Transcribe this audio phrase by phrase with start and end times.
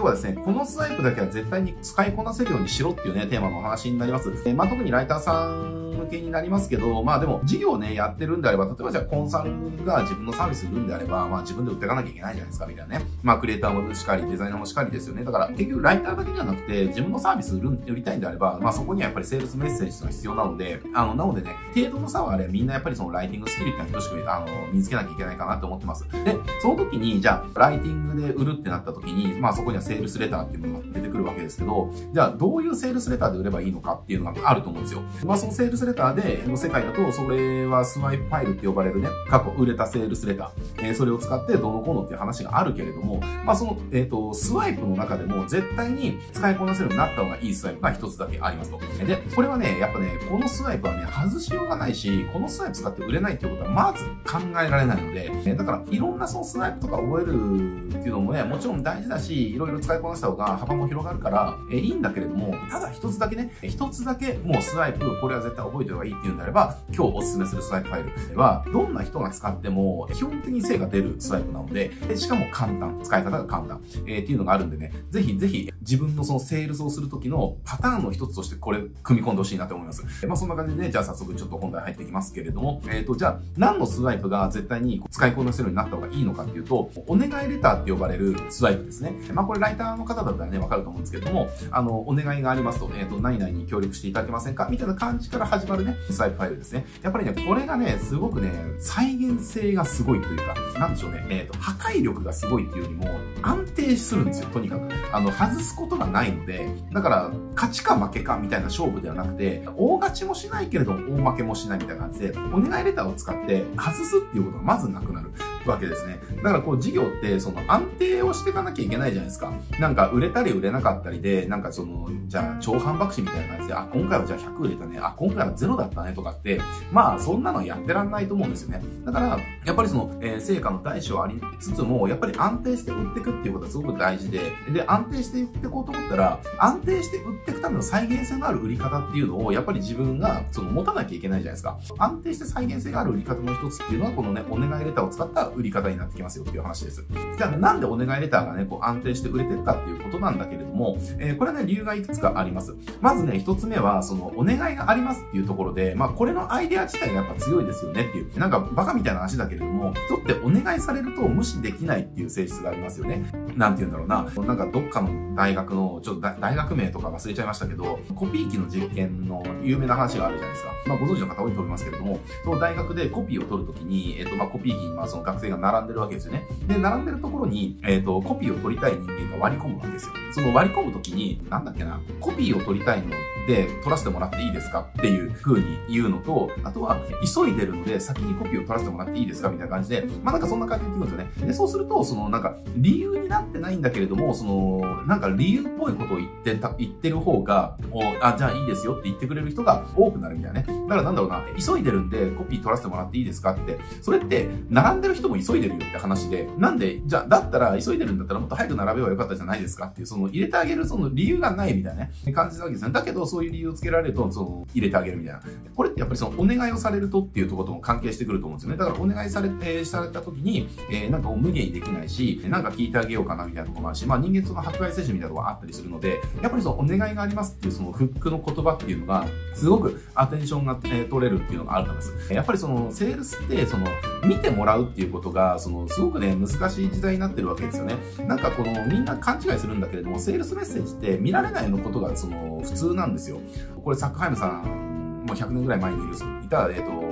[0.00, 4.32] 今日はですね、このスワイプだけは絶対に使いこなせるようにしろっていうね、テーマのお話になります。
[4.46, 9.52] え、まあ、特にライターさん向けになりますけど、まあでも、事業ね、やってるんであれば、例えばじゃあコンサル
[9.84, 13.04] が自分のサービス売るんであれば、まあ自分で売っていかなきゃいけないじゃないですか、みたいなね。
[13.22, 15.24] まあクリエイターもしかり、デザイナーもしかりですよね。
[15.24, 26.04] だから結局ライターだけじゃなくて、自分のサービス売る、売りたいんであれば、まあそこにはやっぱりセールスメッセージが必要なので、あの、なのでね、程度の差はあれ、みんなやっぱりそのライティングスキルってのは等しく、あの、身につけなきゃいけないかなと思ってます。
[26.24, 35.02] で、その時に、じゃあ、ライティングで売るってなった時に、まあそこにはセールスレターっていうのが出てくるわけですけど、じゃあどういうセールスレターで売ればいいのかっていうのがあると思うんですよ。
[35.24, 48.78] まあそのセールスレターで、の世界だと、それはスワイプファイルって呼ばれるね、過去売れたセールスレター、えー、それを使ってどうのこうのっていう話があるけれども、まあその、えっ、ー、と、スワイプの中でも絶対に使いこなせるようになった方がいいスワイプが一つだけありますと。
[49.04, 80.26] で、これはね、やっぱね、このスワイプはね、外しようがないし、このスワイプ使って売れないっていうことはまず考えられないので、えだから、いろんなそのスワイプとか覚えるっていうのもね、もちろん大事だし、いろいろ使いこなした方が幅も広がるから、えいいんだけれども、ただ一つだけね、一つだけもうスワイプ、これは絶対覚えておいた方がいいっていうんであれば、今日おすすめするスワイプファイルは、どんな人が使っても、基本的に精が出るスワイプなので、しかも簡単、使い方が簡単、えー、っていうのがあるんでね、ぜひぜひ自分のそのセールスをするときのパターンの一つとしてこれ、組み込んでほしいなと思います。
[80.26, 89.14] まあそんな感じでね、じゃあ早速ちょっと本題入っていきますけれども、えっ、ー、と、じゃあ何のスワイプが絶対に使いこなせるようになった方がいいのかっていうと、お願いレターって呼ばれるスワイプですね。
[89.32, 96.84] まあこれライターの方だったらね、わかると思うんですけども、あの、お願いがありますと、えっ、ー、と、何々に協力していただけませんかみたいな感じから始まるね、スワイプファイルですね。
[97.02, 103.08] やっぱりね、これがね、すごくね、再現性がすごいというか、なんでしょうね、えっ、ー、と、破壊力がすごいっていうよりも、
[103.42, 104.88] 安定するんですよ、とにかく。
[105.12, 115.30] あの、外すことがないので、だから、勝ちか負けかみたいな勝負ではなくて、大勝ちもしないけれど、大負けもしないみたいな感じで、お願いレターを使って外すっていうことがまずなくなる
[115.66, 116.20] わけですね。
[116.36, 119.52] だからこう、事業って、その安定をしていかなきゃいけないじゃないですか。
[119.78, 126.60] なんか、売れたり売れなかったりで、なんかその、じゃあ、超反爆死みたいな感じで、あ、今回はじゃあ100売れたね、あ、今回は0だったねとかって、
[126.92, 128.82] まあ、そんなのやってらんないと思うんですよね。
[129.04, 141.78] だから、やっぱりその、えー、成果の大小ありつつも、やっぱり安定して売っていくっていうことはすごく大事で、で、安定して売っていこうと思ったら、安定して売っていくための再現性のある売り方っていうのを、やっぱり自分が、その、持たなきゃいけないじゃないですか。
[141.98, 147.04] 安定して再現性がある売り方の一つっていうのは、このね、お願いレターを使った売り方になってきますよっていう話です。
[147.36, 152.74] じゃあ、なんでお願いレターがね、こう安定して売れてるかっていうことなんだけれども、えー、これはね、理由がいくつかあります。
[153.00, 158.38] まずね、一つ目は、その、お願いがありますっていうところで、まあ、これのアイデア自体がやっぱ強いですよねっていう。
[158.38, 163.24] なんか、バカみたいな話だけれども、人ってお願いされると無視できないっていう性質がありますよね。
[163.56, 164.46] なんて言うんだろうな。
[164.46, 170.70] なんかどっかの大学の、ちょっと大学名とか忘れちゃいましたけど、コピー機の実験の有名な話があるじゃないですか。
[170.86, 176.46] まあご存知の方多いと思いますけれども、その大学でコピーを取るときに、えっ、と、まあコピー機まあその学生が並んでるわけですよね。
[176.66, 180.12] で、並んでるところに、えっ、と、コピーを取りたい人間が割り込むわけですよ。
[180.32, 183.10] その割り込むときに、なんだっけな、コピーを取りたいの
[183.46, 186.98] で取らせてもらっていいですかっていう風に言うのと、あとは、
[187.34, 191.48] 急いでるので先にコピーを取らせてもらっていいですかみたいな感じで、まあなんかそんな感じで言ってくるんですよね。
[191.48, 197.76] で、そうすると、そのなんか理由になってないんだけれども、その、なんか理由っぽいことを言ってた、言ってる方が、
[198.20, 200.66] あ、じゃあいいですよって言ってくれる人が多くなるみたいなね。
[200.90, 212.90] だからなんだろうな、急いでるんでコピー取らせてもらっていいですかって、それって、並んでる人も急いでるよって話で、なんで、じゃあ、だったら急いでるんだったらもっと早く並べばよかったじゃないですかっていう、その入れてあげるその理由がないみたいなね、感じなわけですね。
[212.90, 215.42] だけど、そういう理由をつけられると、その、入れてあげるみたいな。
[215.76, 218.76] これってやっぱりその、お願いをされるとっていうところとも関係してくると思うんですよね。
[218.76, 232.32] だから、お願いされて、された時に、えー、なんか無限にできないし、なんか聞いてあげようかなみたいなところもあるし、まあ人間その迫害接種みたいなところがあったりするので、やっぱりその、お願いがありますっていうそのフックの言葉っていうのが、すごくアテンションが、え、取れるっていうのがあるからです。
[232.32, 233.86] やっぱりその、セールスって、その、
[234.24, 237.96] 見てもらうっていうことが、その、すごくね、難しい時代になってるわけですよね。
[238.26, 243.40] なんかこの、みんな勘違いするんだけれども、セールスメッセージって見られないのことが、その、普通なんですよ。
[243.82, 246.14] これ、サックハイムさん、もう100年ぐらい前にいる、
[246.44, 247.10] いた、えっ、と、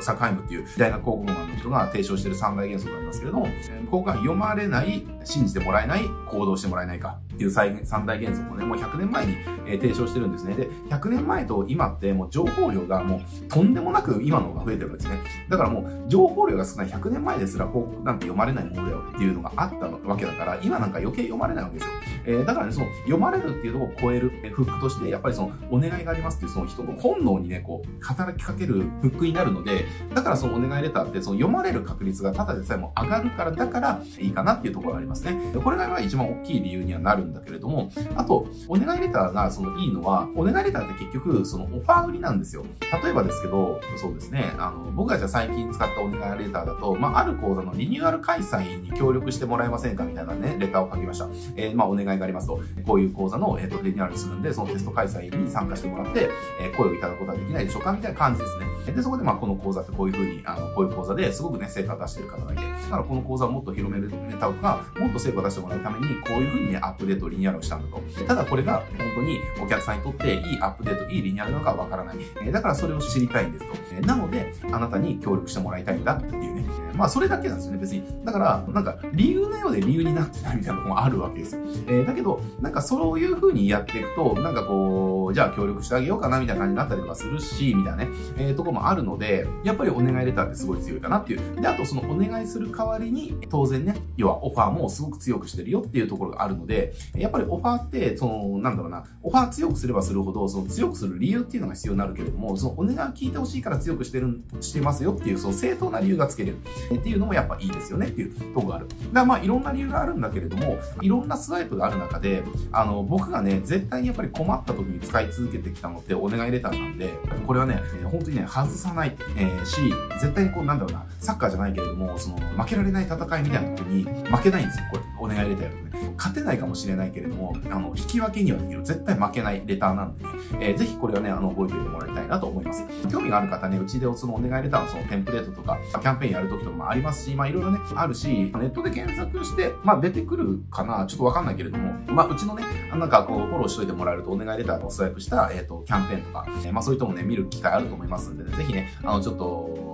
[0.00, 3.46] サックハイムっていう大学広告マンの人が提唱している三大原則がありますけれども、
[3.90, 10.54] ここが読まれない、信じてもらえない、行動してもらえないかっていう三大原則をね、もう100年前に、え提唱してるんですね。
[10.54, 15.18] で、100年前と今ってもう情報量がもうとんでもなく今の方が増えてるんですね。
[15.48, 21.92] だからもう情報量が少ない100年前ですら広告なんて読まれないものだよっていうのがあったわけだから、今なんか余計読まれないわけですよ。
[22.26, 35.38] えー、だからね、その読まれるっていうとこを超える、えフックとして、やっぱりそのお願いがありますっていうその人の本能にね、こう、働きかけるフックになるので、だからそのお願いレターってその読まれる確率がただでさえも上がるから、だからいいかなっていうところがありますね。
[35.62, 42.64] これが一番大きい理由にはなるんだけれども、あと、お願いレターがそのいいのは、お願いレターって結局、そのオファー売りなんですよ。
[43.02, 51.28] 例えばですけど、そうですね、あの、僕がじゃあ最近使ったお願いレターだと、まあ、ある講座のリニューアル開催に協力してもらえませんかみたいなね、レターを書きました。
[51.56, 56.28] えー、まあ、お願いがありますと、こういう講座の、えっ、ー、と、リニューアルするんで、そのテスト開催に参加してもらって、
[56.60, 58.92] えー、声をいただくことはできないでしょうかみたいな感じですね。
[58.92, 68.02] で、そこでまあ、この講座ってこういうふうに、あの、こういう講座ですごくね、成果を出してる方がいて、だからこの講座をもっと広めるネタとか、もっと成果を出してもらうために、こういうふうにね、アップデート、リニューアルをしたんだと。
[68.24, 72.52] ただこれが本当にお客さんにとっていいアップデート、いいリニューアルなのかわからない。
[72.52, 74.06] だからそれを知りたいんですと。
[74.06, 76.64] なので、あなたに協力してもらいたいんだっていうね。
[77.00, 78.02] まあそれだけなんですよね、別に。
[78.26, 81.62] だから、なんか理由のようで理由になってないみたいなとこもあるわけですよ。
[81.86, 91.60] えー、だけど、なんかそういう風にやっていくと、なんかこう、じゃあ協力してあげようかなみたいな感じになったりとかするし、みたいなね、えー、とこもあるので、やっぱりお願いレターってすごい強いかなっていう。
[91.60, 106.58] で、あとそのお願いする代わりに、当然ね、要はオファーもすごく強くしてるよっていうところがあるので、やっぱりオファーって、その、なんだろうな、オファー強くすればするほど、その強くする理由っていうのが必要になるけれども、そのお願いを聞いてほしいから強くしてる、してますよっていう、その正当な理由がつけれる
[106.96, 108.88] っていうのもやっぱいいですよねっていうとこがある。
[108.88, 112.42] だからまあいろんな理由があるんだけれども、いろんなスワイプがある中で、
[112.72, 117.10] あの、僕がね、絶対にやっぱり困った時に使い続けてきたのってお願いレターなんで、
[117.46, 119.80] これはね、え、本当にね、外さない、えー、し、
[120.20, 125.89] 絶対にこう、なんだろうな、サッカーじゃないけれども、その、負けられない戦いみたいな時に、負けないんですよ、これ、お願いレターやるとね。
[126.16, 128.82] 勝てないかもしれないけれども、あの、引き分けにはできる。
[128.82, 130.30] 絶対負けないレターなんでね、
[130.60, 132.84] えー、ぜひこれはね、あの、覚えておいてもらいたいなと思います。
[133.10, 142.64] 興味がある方ね、うちでおそのお願いレターのそのテンプレートとか、キャンペーンやる時とかもありますし、まあいろいろね、あるし、ネットで検索して、まあ出てくるかな、ちょっとわかんないけれども、まあうちのね、
[142.94, 149.89] なんかこう、フォローしといてもらえるとお願いレターをスワイプした、えっ、ー、と、キャンペーンとか、えー、まあそういうともね、見る機会あると思いますんでね、ぜひね、あの、ちょっと、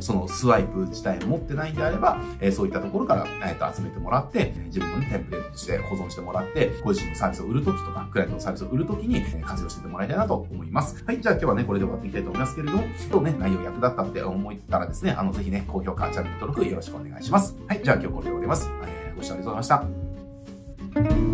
[0.00, 11.02] そのスワイプ自体を持ってないんであれば、えー、そういったところから、えー、と集めてもらって、自分の、ね、テンプレートとして保存してもらって、ご自身のサービスを売るときとか、クライアントのサービスを売るときに、えー、活用してもらいたいなと思います。
[11.04, 17.56] はい、じゃあ今日はね、これで終わっていきたいと思いますけれども、今日ね、内容役立ったって思ったらですね、あの、ぜひね、高評価、チャンネル登録よろしくお願いします。
[17.66, 18.70] はい、じゃあ今日これで終わります。
[18.84, 21.31] えー、ご視聴ありがとうございました。